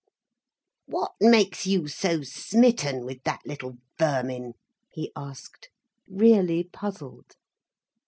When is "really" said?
6.09-6.63